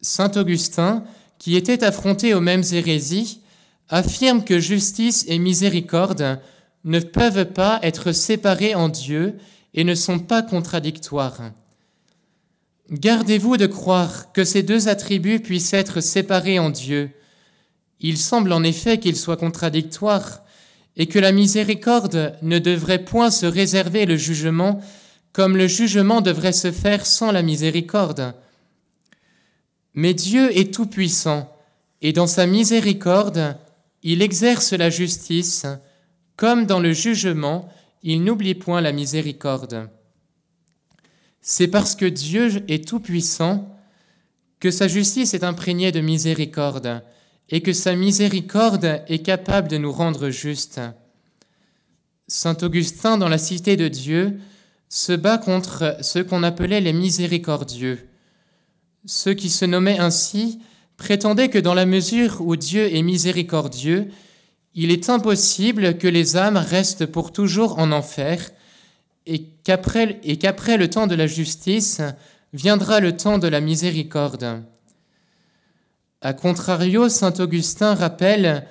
[0.01, 1.05] Saint Augustin,
[1.39, 3.41] qui était affronté aux mêmes hérésies,
[3.89, 6.41] affirme que justice et miséricorde
[6.85, 9.37] ne peuvent pas être séparés en Dieu
[9.75, 11.53] et ne sont pas contradictoires.
[12.91, 17.11] Gardez-vous de croire que ces deux attributs puissent être séparés en Dieu.
[18.01, 20.43] Il semble en effet qu'ils soient contradictoires
[20.97, 24.81] et que la miséricorde ne devrait point se réserver le jugement
[25.33, 28.35] comme le jugement devrait se faire sans la miséricorde.
[29.93, 31.53] Mais Dieu est tout-puissant
[32.01, 33.57] et dans sa miséricorde,
[34.03, 35.67] il exerce la justice
[36.37, 37.69] comme dans le jugement,
[38.03, 39.89] il n'oublie point la miséricorde.
[41.49, 43.73] C'est parce que Dieu est tout-puissant
[44.59, 47.05] que sa justice est imprégnée de miséricorde
[47.51, 50.81] et que sa miséricorde est capable de nous rendre justes.
[52.27, 54.41] Saint Augustin, dans la cité de Dieu,
[54.89, 58.09] se bat contre ceux qu'on appelait les miséricordieux.
[59.05, 60.59] Ceux qui se nommaient ainsi
[60.97, 64.09] prétendaient que dans la mesure où Dieu est miséricordieux,
[64.75, 68.51] il est impossible que les âmes restent pour toujours en enfer
[69.27, 72.01] et qu'après, le temps de la justice
[72.53, 74.63] viendra le temps de la miséricorde.
[76.21, 78.67] A contrario, saint Augustin rappelle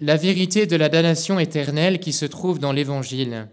[0.00, 3.48] la vérité de la damnation éternelle qui se trouve dans l'Évangile.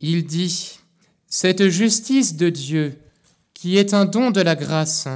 [0.00, 0.78] Il dit,
[1.26, 2.98] Cette justice de Dieu,
[3.54, 5.08] qui est un don de la grâce,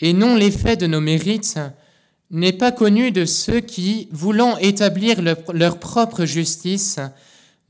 [0.00, 1.58] et non l'effet de nos mérites,
[2.30, 6.98] n'est pas connue de ceux qui, voulant établir leur propre justice,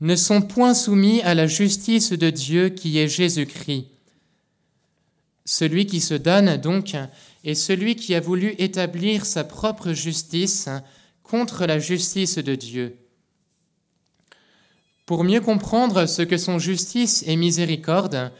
[0.01, 3.87] ne sont point soumis à la justice de Dieu qui est Jésus-Christ.
[5.45, 6.95] Celui qui se donne donc
[7.43, 10.69] est celui qui a voulu établir sa propre justice
[11.23, 12.95] contre la justice de Dieu.
[15.05, 18.31] Pour mieux comprendre ce que sont justice et miséricorde,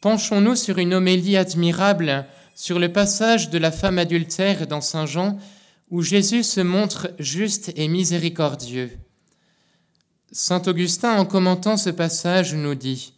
[0.00, 5.38] penchons-nous sur une homélie admirable sur le passage de la femme adultère dans Saint Jean,
[5.90, 8.90] où Jésus se montre juste et miséricordieux.
[10.38, 13.14] Saint Augustin, en commentant ce passage, nous dit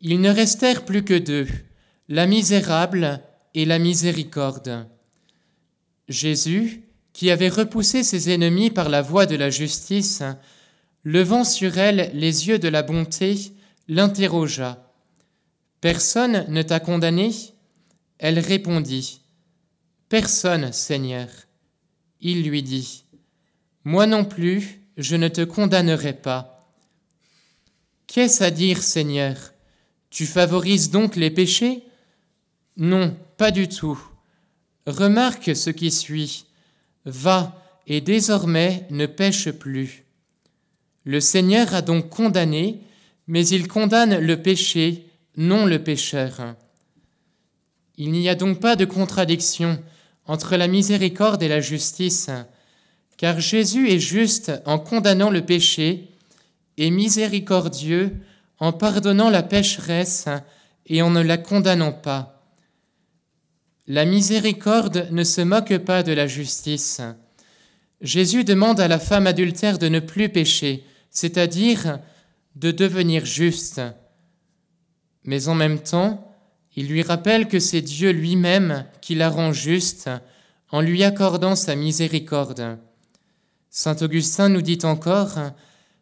[0.00, 1.46] Ils ne restèrent plus que deux,
[2.08, 4.88] la misérable et la miséricorde.
[6.08, 6.80] Jésus,
[7.12, 10.22] qui avait repoussé ses ennemis par la voie de la justice,
[11.04, 13.52] levant sur elle les yeux de la bonté,
[13.86, 14.90] l'interrogea.
[15.82, 17.32] Personne ne t'a condamné?
[18.16, 19.20] Elle répondit,
[20.08, 21.28] Personne, Seigneur.
[22.22, 23.04] Il lui dit,
[23.84, 26.68] Moi non plus, je ne te condamnerai pas.
[28.08, 29.36] Qu'est-ce à dire, Seigneur?
[30.10, 31.84] Tu favorises donc les péchés?
[32.76, 34.00] Non, pas du tout.
[34.86, 36.46] Remarque ce qui suit.
[37.04, 40.04] Va, et désormais ne pêche plus.
[41.04, 42.82] Le Seigneur a donc condamné,
[43.28, 45.06] mais il condamne le péché,
[45.36, 46.56] non le pécheur.
[47.96, 49.82] Il n'y a donc pas de contradiction
[50.26, 52.30] entre la miséricorde et la justice,
[53.18, 56.08] car Jésus est juste en condamnant le péché
[56.78, 58.16] et miséricordieux
[58.60, 60.26] en pardonnant la pécheresse
[60.86, 62.48] et en ne la condamnant pas.
[63.88, 67.00] La miséricorde ne se moque pas de la justice.
[68.00, 71.98] Jésus demande à la femme adultère de ne plus pécher, c'est-à-dire
[72.54, 73.80] de devenir juste.
[75.24, 76.24] Mais en même temps,
[76.76, 80.08] il lui rappelle que c'est Dieu lui-même qui la rend juste
[80.70, 82.78] en lui accordant sa miséricorde.
[83.80, 85.38] Saint Augustin nous dit encore,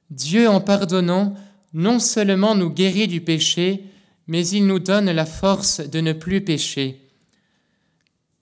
[0.08, 1.34] Dieu en pardonnant
[1.74, 3.84] non seulement nous guérit du péché,
[4.26, 7.06] mais il nous donne la force de ne plus pécher.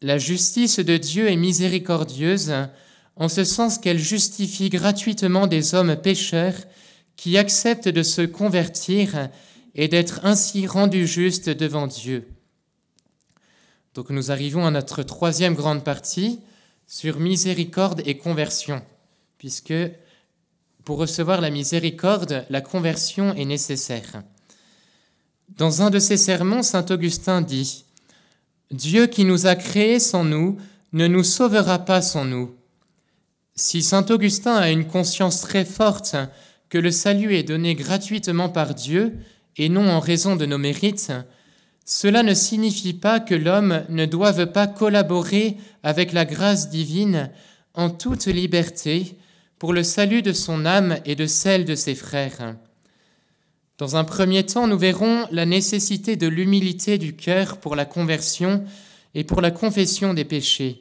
[0.02, 2.54] La justice de Dieu est miséricordieuse
[3.16, 6.54] en ce sens qu'elle justifie gratuitement des hommes pécheurs
[7.16, 9.30] qui acceptent de se convertir
[9.74, 12.28] et d'être ainsi rendus justes devant Dieu.
[13.94, 16.38] Donc nous arrivons à notre troisième grande partie
[16.86, 18.80] sur miséricorde et conversion,
[19.44, 19.74] puisque
[20.86, 24.22] pour recevoir la miséricorde, la conversion est nécessaire.
[25.58, 27.84] Dans un de ses sermons, Saint Augustin dit,
[28.70, 30.56] Dieu qui nous a créés sans nous
[30.94, 32.54] ne nous sauvera pas sans nous.
[33.54, 36.16] Si Saint Augustin a une conscience très forte
[36.70, 39.12] que le salut est donné gratuitement par Dieu
[39.58, 41.12] et non en raison de nos mérites,
[41.84, 47.30] cela ne signifie pas que l'homme ne doive pas collaborer avec la grâce divine
[47.74, 49.18] en toute liberté
[49.58, 52.56] pour le salut de son âme et de celle de ses frères.
[53.78, 58.64] Dans un premier temps, nous verrons la nécessité de l'humilité du cœur pour la conversion
[59.14, 60.80] et pour la confession des péchés.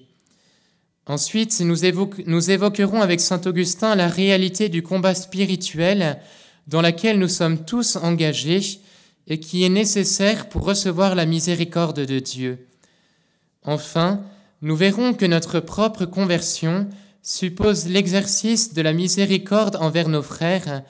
[1.06, 6.20] Ensuite, nous, évoquerons avec Saint Augustin la réalité du combat spirituel
[6.68, 8.80] dans laquelle nous sommes tous engagés
[9.28, 12.68] et qui est nécessaire pour recevoir la miséricorde de Dieu.
[13.64, 14.22] Enfin,
[14.62, 16.88] nous verrons que notre propre conversion
[17.24, 20.84] suppose l'exercice de la miséricorde envers nos frères,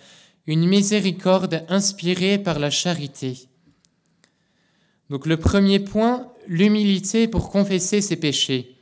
[0.47, 3.47] une miséricorde inspirée par la charité.
[5.09, 8.75] Donc le premier point, l'humilité pour confesser ses péchés.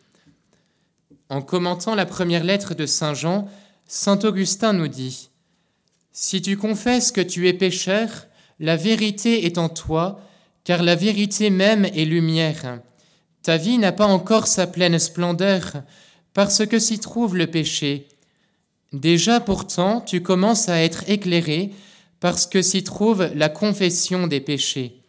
[1.30, 3.48] En commentant la première lettre de Saint Jean,
[3.86, 5.30] Saint Augustin nous dit,
[6.14, 8.28] Si tu confesses que tu es pécheur,
[8.60, 10.22] la vérité est en toi,
[10.64, 12.80] car la vérité même est lumière.
[13.44, 15.84] Ta vie n'a pas encore sa pleine splendeur,
[16.34, 18.08] parce que s'y trouve le péché.
[18.94, 21.72] Déjà pourtant, tu commences à être éclairé,
[22.20, 25.02] parce que s'y trouve la confession des péchés.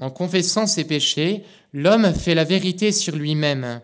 [0.00, 3.80] En confessant ses péchés, l'homme fait la vérité sur lui-même.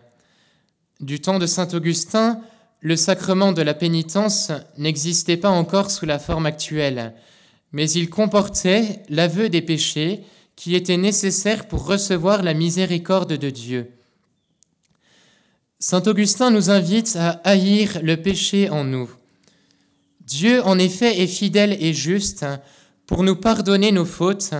[0.99, 2.41] Du temps de Saint Augustin,
[2.81, 7.13] le sacrement de la pénitence n'existait pas encore sous la forme actuelle,
[7.71, 10.23] mais il comportait l'aveu des péchés
[10.55, 13.91] qui étaient nécessaires pour recevoir la miséricorde de Dieu.
[15.81, 19.09] Saint Augustin nous invite à haïr le péché en nous.
[20.19, 22.45] Dieu, en effet, est fidèle et juste
[23.05, 24.53] pour nous pardonner nos fautes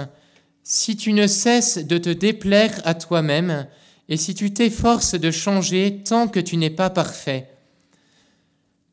[0.64, 3.68] si tu ne cesses de te déplaire à toi-même
[4.08, 7.50] et si tu t'efforces de changer tant que tu n'es pas parfait.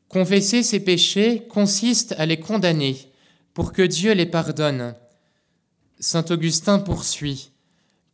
[0.09, 2.97] Confesser ses péchés consiste à les condamner
[3.53, 4.95] pour que Dieu les pardonne.
[6.01, 7.51] Saint Augustin poursuit,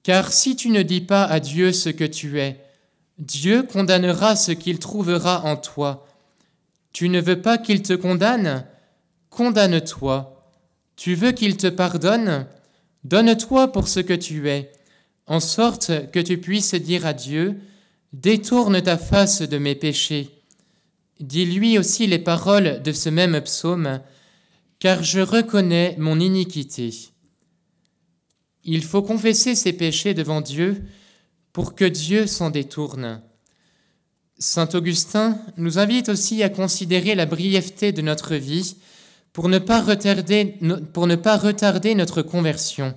[0.04, 2.63] Car si tu ne dis pas à Dieu ce que tu es,
[3.18, 6.08] Dieu condamnera ce qu'il trouvera en toi.
[6.92, 8.66] Tu ne veux pas qu'il te condamne?
[9.30, 10.52] Condamne-toi.
[10.96, 12.48] Tu veux qu'il te pardonne?
[13.04, 14.72] Donne-toi pour ce que tu es
[15.26, 17.60] en sorte que tu puisses dire à Dieu,
[18.12, 20.30] Détourne ta face de mes péchés.
[21.20, 24.02] Dis-lui aussi les paroles de ce même psaume,
[24.78, 26.94] car je reconnais mon iniquité.
[28.64, 30.84] Il faut confesser ses péchés devant Dieu
[31.54, 33.22] pour que Dieu s'en détourne.
[34.40, 38.76] Saint Augustin nous invite aussi à considérer la brièveté de notre vie
[39.32, 40.58] pour ne pas retarder,
[41.96, 42.96] notre conversion.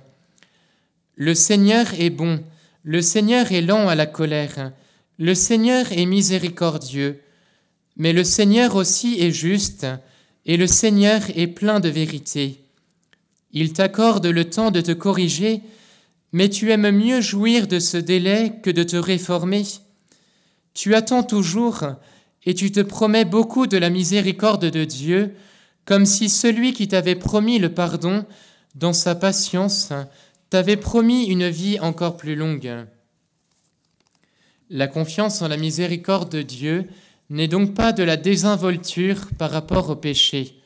[1.15, 2.43] Le Seigneur est bon,
[2.83, 4.71] le Seigneur est lent à la colère,
[5.17, 7.21] le Seigneur est miséricordieux,
[7.95, 9.87] mais le Seigneur aussi est juste,
[10.45, 12.63] et le Seigneur est plein de vérité.
[13.51, 15.61] Il t'accorde le temps de te corriger,
[16.31, 19.63] mais tu aimes mieux jouir de ce délai que de te réformer.
[20.73, 21.83] Tu attends toujours,
[22.45, 25.35] et tu te promets beaucoup de la miséricorde de Dieu,
[25.85, 28.25] comme si celui qui t'avait promis le pardon,
[28.75, 29.91] dans sa patience,
[30.49, 32.85] t'avait promis une vie encore plus longue.
[34.69, 36.87] La confiance en la miséricorde de Dieu
[37.29, 40.59] n'est donc pas de la désinvolture par rapport au péché.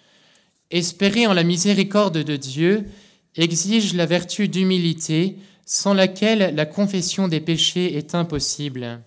[0.71, 2.86] Espérer en la miséricorde de Dieu
[3.36, 5.38] exige la vertu d'humilité,
[5.74, 9.00] sans laquelle la confession des péchés est impossible.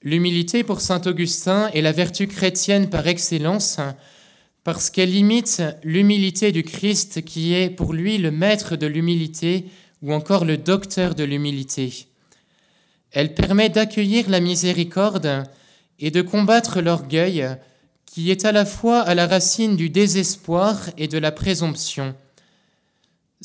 [0.00, 3.80] L'humilité pour Saint Augustin est la vertu chrétienne par excellence,
[4.62, 9.64] parce qu'elle imite l'humilité du Christ qui est pour lui le maître de l'humilité
[10.02, 12.06] ou encore le docteur de l'humilité.
[13.10, 15.42] Elle permet d'accueillir la miséricorde
[15.98, 17.44] et de combattre l'orgueil
[18.06, 22.14] qui est à la fois à la racine du désespoir et de la présomption.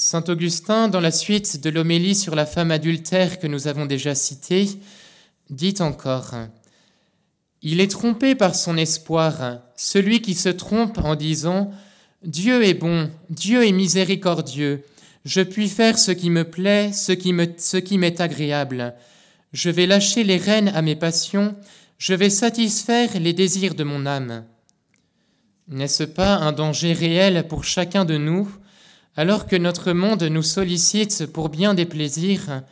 [0.01, 4.15] Saint Augustin, dans la suite de l'homélie sur la femme adultère que nous avons déjà
[4.15, 4.69] citée,
[5.49, 6.35] dit encore
[7.62, 11.71] Il est trompé par son espoir, celui qui se trompe en disant
[12.23, 14.85] Dieu est bon, Dieu est miséricordieux,
[15.25, 18.95] je puis faire ce qui me plaît, ce qui m'est agréable.
[19.51, 21.57] Je vais lâcher les rênes à mes passions,
[21.97, 24.45] je vais satisfaire les désirs de mon âme.
[25.67, 28.49] N'est-ce pas un danger réel pour chacun de nous,
[29.15, 32.63] alors que notre monde nous sollicite pour bien des plaisirs,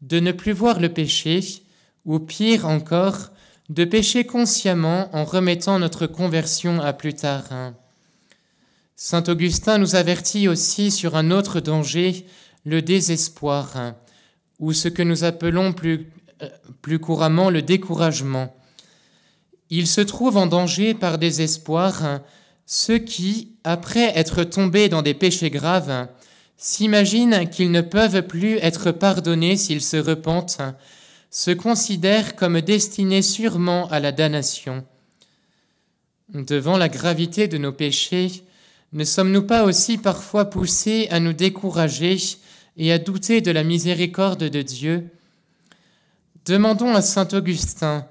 [0.00, 1.62] de ne plus voir le péché,
[2.04, 3.30] ou pire encore,
[3.68, 7.72] de pécher consciemment en remettant notre conversion à plus tard.
[8.96, 12.26] Saint Augustin nous avertit aussi sur un autre danger,
[12.64, 13.94] le désespoir
[14.58, 16.06] ou ce que nous appelons plus,
[16.42, 18.54] euh, couramment le découragement.
[19.70, 22.20] Il se trouve en danger par désespoir
[22.66, 26.08] ceux qui, après être tombés dans des péchés graves,
[26.56, 30.60] s'imaginent qu'ils ne peuvent plus être pardonnés s'ils se repentent,
[31.30, 34.84] se considèrent comme destinés sûrement à la damnation.
[36.32, 38.44] Devant la gravité de nos péchés,
[38.92, 42.16] ne sommes-nous pas aussi parfois poussés à nous décourager
[42.76, 45.10] et à douter de la miséricorde de Dieu,
[46.46, 48.06] demandons à Saint Augustin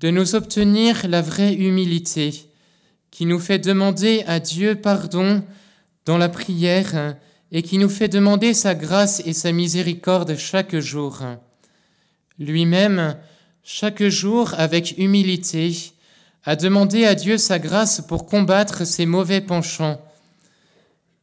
[0.00, 2.47] de nous obtenir la vraie humilité
[3.10, 5.42] qui nous fait demander à Dieu pardon
[6.04, 7.16] dans la prière
[7.52, 11.22] et qui nous fait demander sa grâce et sa miséricorde chaque jour.
[12.38, 13.16] Lui-même,
[13.62, 15.92] chaque jour, avec humilité,
[16.44, 20.00] a demandé à Dieu sa grâce pour combattre ses mauvais penchants.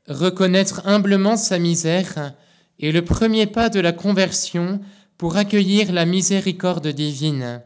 [0.08, 2.34] Reconnaître humblement sa misère
[2.80, 4.80] et le premier pas de la conversion
[5.18, 7.62] pour accueillir la miséricorde divine.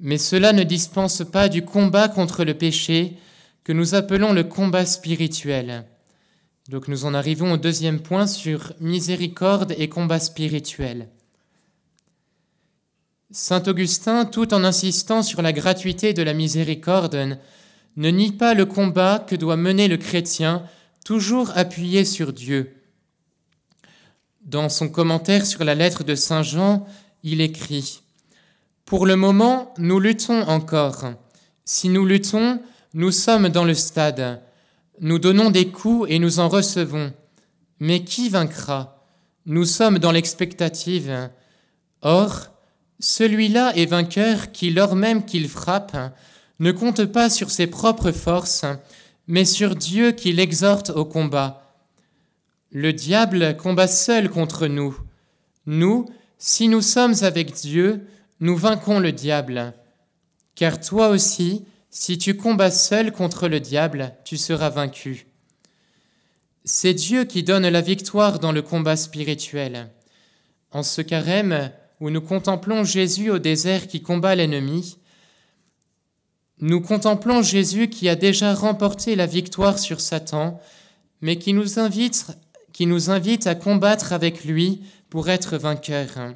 [0.00, 3.18] Mais cela ne dispense pas du combat contre le péché
[3.64, 5.84] que nous appelons le combat spirituel.
[6.68, 11.08] Donc nous en arrivons au deuxième point sur miséricorde et combat spirituel.
[13.30, 17.38] Saint Augustin, tout en insistant sur la gratuité de la miséricorde,
[17.96, 20.64] ne nie pas le combat que doit mener le chrétien,
[21.04, 22.74] toujours appuyé sur Dieu.
[24.44, 26.86] Dans son commentaire sur la lettre de Saint Jean,
[27.22, 28.02] il écrit
[28.84, 31.12] Pour le moment, nous luttons encore.
[31.64, 32.60] Si nous luttons,
[32.94, 34.42] nous sommes dans le stade.
[35.00, 37.12] Nous donnons des coups et nous en recevons.
[37.80, 39.06] Mais qui vaincra?
[39.46, 41.30] Nous sommes dans l'expectative.
[42.02, 42.48] Or,
[43.00, 45.96] celui-là est vainqueur qui, lors même qu'il frappe,
[46.60, 48.64] ne compte pas sur ses propres forces,
[49.26, 51.76] mais sur Dieu qui l'exhorte au combat.
[52.70, 54.96] Le diable combat seul contre nous.
[55.66, 56.06] Nous,
[56.38, 58.06] si nous sommes avec Dieu,
[58.40, 59.72] nous vaincrons le diable.
[60.54, 61.64] Car toi aussi,
[61.94, 65.26] si tu combats seul contre le diable, tu seras vaincu.
[66.64, 69.90] C'est Dieu qui donne la victoire dans le combat spirituel.
[70.70, 71.70] En ce carême
[72.00, 74.96] où nous contemplons Jésus au désert qui combat l'ennemi,
[76.60, 80.60] nous contemplons Jésus qui a déjà remporté la victoire sur Satan,
[81.20, 86.34] mais qui nous invite à combattre avec lui pour être vainqueur.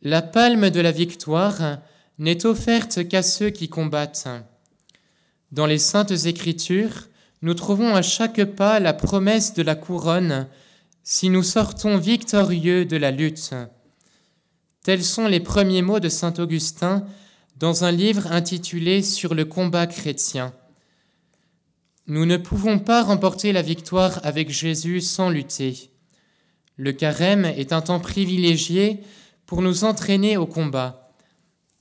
[0.00, 1.78] La palme de la victoire
[2.18, 4.28] n'est offerte qu'à ceux qui combattent.
[5.52, 7.08] Dans les saintes écritures,
[7.42, 10.48] nous trouvons à chaque pas la promesse de la couronne
[11.02, 13.54] si nous sortons victorieux de la lutte.
[14.82, 17.06] Tels sont les premiers mots de Saint Augustin
[17.56, 20.52] dans un livre intitulé Sur le combat chrétien.
[22.06, 25.90] Nous ne pouvons pas remporter la victoire avec Jésus sans lutter.
[26.76, 29.00] Le carême est un temps privilégié
[29.46, 31.03] pour nous entraîner au combat.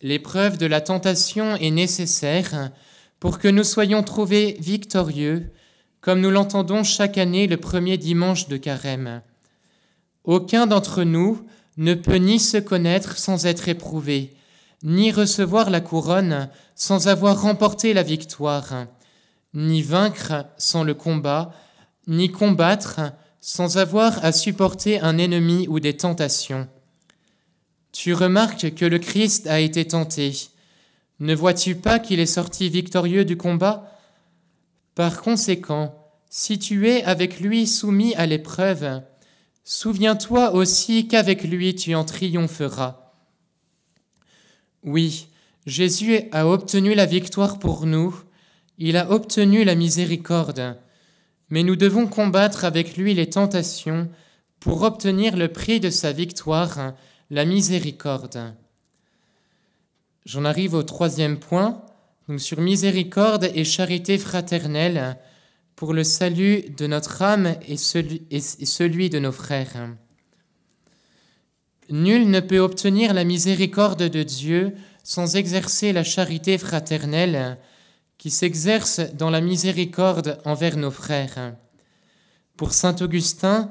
[0.03, 2.71] L'épreuve de la tentation est nécessaire
[3.21, 5.53] pour que nous soyons trouvés victorieux,
[6.01, 9.21] comme nous l'entendons chaque année le premier dimanche de carême.
[10.25, 11.47] Aucun d'entre nous
[11.77, 14.33] ne peut ni se connaître sans être éprouvé,
[14.83, 18.87] ni recevoir la couronne sans avoir remporté la victoire,
[19.53, 21.53] ni vaincre sans le combat,
[22.07, 22.99] ni combattre
[23.39, 26.67] sans avoir à supporter un ennemi ou des tentations.
[27.93, 30.49] Tu remarques que le Christ a été tenté.
[31.19, 33.97] Ne vois-tu pas qu'il est sorti victorieux du combat?
[34.95, 35.95] Par conséquent,
[36.29, 39.03] si tu es avec lui soumis à l'épreuve,
[39.63, 42.99] souviens-toi aussi qu'avec lui tu en triompheras.
[44.83, 45.27] Oui,
[45.67, 48.19] Jésus a obtenu la victoire pour nous,
[48.79, 50.77] il a obtenu la miséricorde,
[51.49, 54.09] mais nous devons combattre avec lui les tentations
[54.59, 56.93] pour obtenir le prix de sa victoire,
[57.29, 58.53] la miséricorde.
[60.25, 61.83] J'en arrive au troisième point,
[62.27, 65.17] donc sur miséricorde et charité fraternelle
[65.75, 69.89] pour le salut de notre âme et celui, et celui de nos frères.
[71.89, 77.57] Nul ne peut obtenir la miséricorde de Dieu sans exercer la charité fraternelle
[78.17, 81.55] qui s'exerce dans la miséricorde envers nos frères.
[82.55, 83.69] Pour Saint Augustin,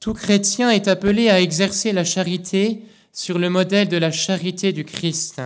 [0.00, 2.82] tout chrétien est appelé à exercer la charité
[3.14, 5.40] sur le modèle de la charité du Christ,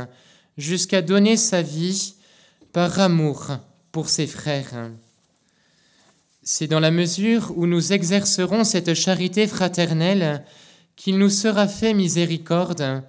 [0.57, 2.15] jusqu'à donner sa vie
[2.73, 3.59] par amour
[3.93, 4.91] pour ses frères.
[6.43, 10.45] C'est dans la mesure où nous exercerons cette charité fraternelle
[10.97, 13.03] qu'il nous sera fait miséricorde,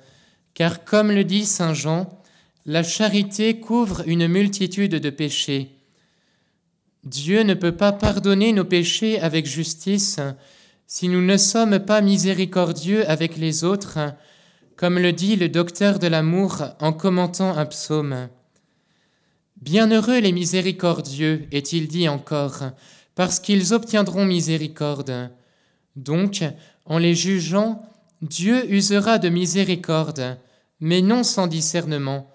[0.53, 2.22] car comme le dit Saint Jean,
[2.66, 5.72] la charité couvre une multitude de péchés.
[7.05, 10.20] Dieu ne peut pas pardonner nos péchés avec justice
[10.86, 13.99] si nous ne sommes pas miséricordieux avec les autres,
[14.80, 18.30] comme le dit le docteur de l'amour en commentant un psaume.
[19.62, 22.62] Bienheureux les miséricordieux, est-il dit encore,
[23.14, 25.32] parce qu'ils obtiendront miséricorde.
[25.98, 26.46] Donc,
[26.86, 27.84] en les jugeant,
[28.22, 30.38] Dieu usera de miséricorde,
[30.80, 32.32] mais non sans discernement,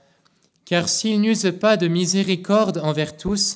[0.67, 3.55] car s'il n'use pas de miséricorde envers tous,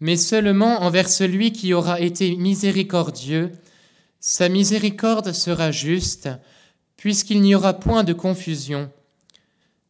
[0.00, 3.52] mais seulement envers celui qui aura été miséricordieux,
[4.18, 6.28] sa miséricorde sera juste,
[7.00, 8.90] puisqu'il n'y aura point de confusion.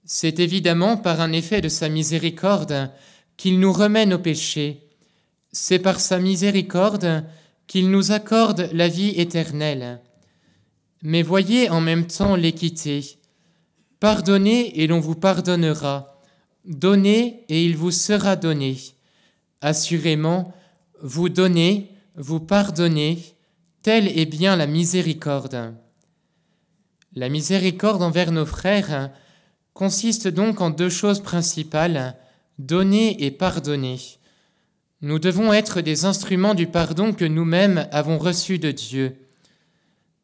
[0.05, 2.89] C'est évidemment par un effet de sa miséricorde
[3.37, 4.87] qu'il nous remet nos péchés.
[5.51, 7.25] C'est par sa miséricorde
[7.67, 9.99] qu'il nous accorde la vie éternelle.
[11.03, 13.19] Mais voyez en même temps l'équité.
[13.99, 16.17] Pardonnez et l'on vous pardonnera.
[16.65, 18.77] Donnez et il vous sera donné.
[19.63, 20.55] Assurément,
[21.03, 23.19] vous donnez, vous pardonnez,
[23.83, 25.75] telle est bien la miséricorde.
[27.15, 29.11] La miséricorde envers nos frères
[29.75, 32.17] consiste donc en deux choses principales,
[32.59, 33.99] donner et pardonner.
[35.01, 39.17] Nous devons être des instruments du pardon que nous-mêmes avons reçu de Dieu.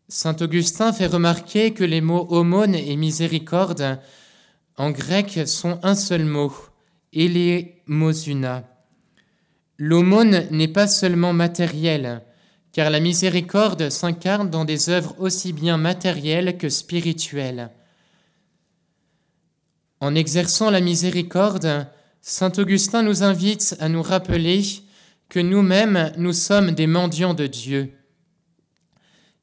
[0.09, 3.99] Saint Augustin fait remarquer que les mots aumône et miséricorde
[4.77, 6.53] en grec sont un seul mot,
[7.13, 8.65] eleemosuna.
[9.79, 12.23] L'aumône n'est pas seulement matérielle,
[12.77, 17.71] car la miséricorde s'incarne dans des œuvres aussi bien matérielles que spirituelles.
[20.01, 21.89] En exerçant la miséricorde,
[22.21, 24.63] Saint Augustin nous invite à nous rappeler
[25.29, 27.97] que nous-mêmes, nous sommes des mendiants de Dieu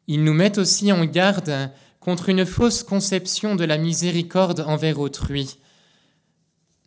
[0.08, 5.58] il nous met aussi en garde contre une fausse conception de la miséricorde envers autrui.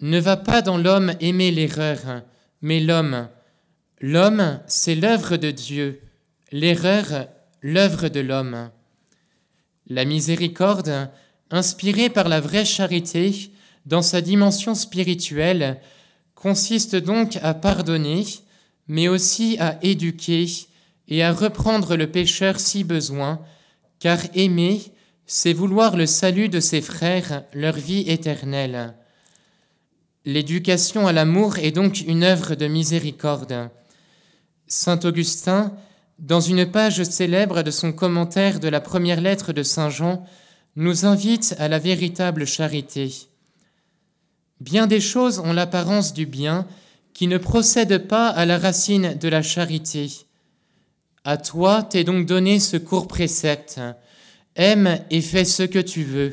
[0.01, 2.23] Ne va pas dans l'homme aimer l'erreur,
[2.61, 3.29] mais l'homme.
[4.01, 6.03] L'homme, c'est l'œuvre de Dieu,
[6.53, 7.29] l'erreur,
[7.61, 8.71] l'œuvre de l'homme.
[9.89, 11.11] La miséricorde,
[11.51, 13.51] inspirée par la vraie charité,
[13.85, 15.81] dans sa dimension spirituelle,
[16.35, 18.25] consiste donc à pardonner,
[18.89, 20.47] mais aussi à éduquer,
[21.09, 23.41] et à reprendre le pécheur si besoin,
[24.01, 24.83] car aimer,
[25.27, 28.95] c'est vouloir le salut de ses frères, leur vie éternelle.
[30.25, 33.71] L'éducation à l'amour est donc une œuvre de miséricorde.
[34.67, 35.77] Saint Augustin
[36.19, 40.25] dans une page célèbre de son commentaire de la première lettre de Saint Jean,
[40.77, 43.13] nous invite à la véritable charité.
[44.61, 46.67] Bien des choses ont l'apparence du bien
[47.13, 50.11] qui ne procèdent pas à la racine de la charité.
[51.25, 53.81] À toi t'est donc donné ce court précepte.
[54.55, 56.33] Aime et fais ce que tu veux.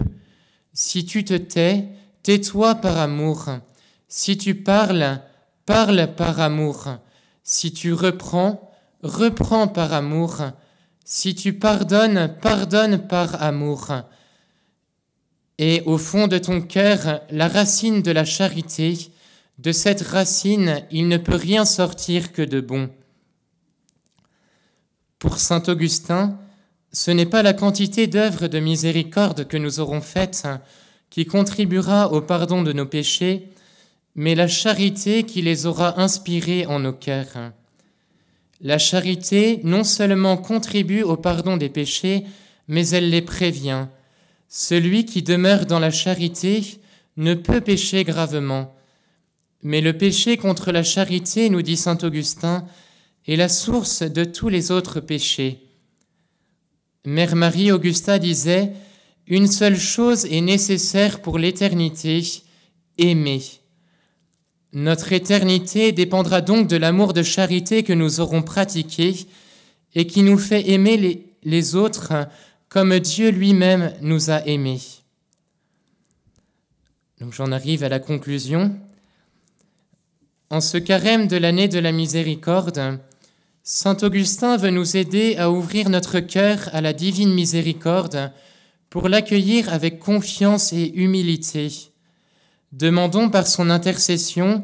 [0.74, 1.86] Si tu te tais,
[2.24, 3.50] tais-toi par amour.
[4.08, 5.20] Si tu parles,
[5.66, 6.88] parle par amour.
[7.44, 8.73] Si tu reprends,
[9.04, 10.38] reprends par amour.
[11.06, 13.92] Si tu pardonnes, pardonne par amour.
[15.58, 19.12] Et au fond de ton cœur, la racine de la charité,
[19.60, 22.90] de cette racine, il ne peut rien sortir que de bon.
[25.20, 26.40] Pour Saint Augustin,
[26.92, 30.48] ce n'est pas la quantité d'œuvres de miséricorde que nous aurons faites
[31.10, 33.50] qui contribuera au pardon de nos péchés,
[34.16, 37.54] mais la charité qui les aura inspirés en nos cœurs.
[38.64, 42.24] La charité non seulement contribue au pardon des péchés,
[42.70, 43.88] mais elle les prévient.
[44.48, 46.80] Celui qui demeure dans la charité
[47.18, 48.74] ne peut pécher gravement.
[49.64, 52.66] Mais le péché contre la charité, nous dit Saint Augustin,
[53.28, 55.60] est la source de tous les autres péchés.
[57.06, 58.72] Mère Marie Augusta disait,
[59.28, 62.24] Une seule chose est nécessaire pour l'éternité,
[62.98, 63.42] aimer.
[64.74, 69.28] Notre éternité dépendra donc de l'amour de charité que nous aurons pratiqué
[69.94, 72.28] et qui nous fait aimer les, autres
[72.70, 74.82] comme Dieu lui-même nous a aimés.
[77.22, 78.76] Donc j'en arrive à la conclusion.
[80.50, 83.00] En ce carême de l'année de la miséricorde,
[83.62, 88.32] Saint Augustin veut nous aider à ouvrir notre cœur à la divine miséricorde
[88.90, 91.93] pour l'accueillir avec confiance et humilité
[92.74, 94.64] Demandons par son intercession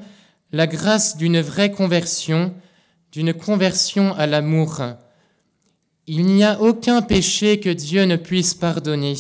[0.51, 2.55] la grâce d'une vraie conversion,
[3.11, 4.81] d'une conversion à l'amour.
[6.07, 9.13] Il n'y a aucun péché que Dieu ne puisse pardonner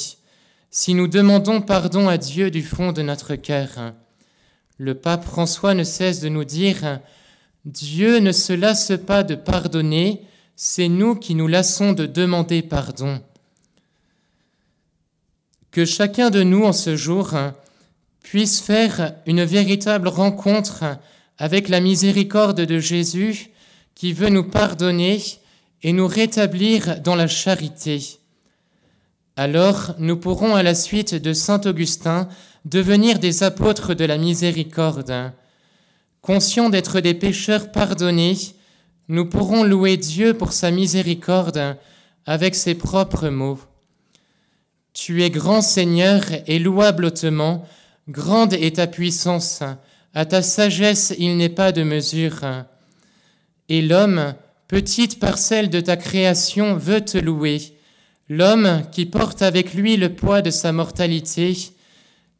[0.71, 3.93] si nous demandons pardon à Dieu du fond de notre cœur.
[4.79, 6.99] Le pape François ne cesse de nous dire,
[7.65, 10.23] Dieu ne se lasse pas de pardonner,
[10.55, 13.21] c'est nous qui nous lassons de demander pardon.
[15.69, 17.35] Que chacun de nous en ce jour
[18.29, 20.83] puisse faire une véritable rencontre
[21.39, 23.49] avec la miséricorde de Jésus
[23.95, 25.19] qui veut nous pardonner
[25.81, 28.19] et nous rétablir dans la charité.
[29.35, 32.29] Alors nous pourrons à la suite de Saint Augustin
[32.65, 35.31] devenir des apôtres de la miséricorde.
[36.21, 38.37] Conscients d'être des pécheurs pardonnés,
[39.07, 41.77] nous pourrons louer Dieu pour sa miséricorde
[42.27, 43.59] avec ses propres mots.
[44.93, 47.65] Tu es grand Seigneur et louable hautement,
[48.09, 49.61] Grande est ta puissance,
[50.15, 52.41] à ta sagesse il n'est pas de mesure.
[53.69, 54.33] Et l'homme,
[54.67, 57.61] petite parcelle de ta création, veut te louer.
[58.27, 61.55] L'homme qui porte avec lui le poids de sa mortalité,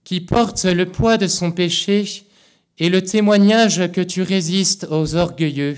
[0.04, 2.24] qui porte le poids de son péché,
[2.80, 5.78] et le témoignage que tu résistes aux orgueilleux.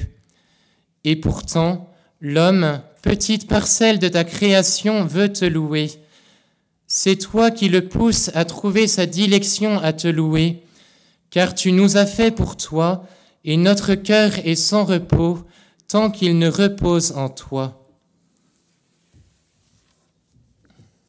[1.04, 5.92] Et pourtant, l'homme, petite parcelle de ta création, veut te louer.
[6.94, 10.62] C'est toi qui le pousses à trouver sa dilection à te louer,
[11.30, 13.06] car tu nous as fait pour toi,
[13.46, 15.40] et notre cœur est sans repos
[15.88, 17.81] tant qu'il ne repose en toi.